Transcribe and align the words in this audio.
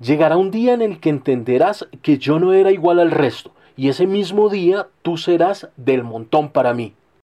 Llegará 0.00 0.36
un 0.36 0.52
día 0.52 0.74
en 0.74 0.82
el 0.82 1.00
que 1.00 1.10
entenderás 1.10 1.88
que 2.02 2.18
yo 2.18 2.38
no 2.38 2.52
era 2.52 2.70
igual 2.70 3.00
al 3.00 3.10
resto, 3.10 3.52
y 3.76 3.88
ese 3.88 4.06
mismo 4.06 4.48
día 4.48 4.88
tú 5.02 5.16
serás 5.16 5.68
del 5.76 6.04
montón 6.04 6.50
para 6.50 6.72
mí. 6.72 6.94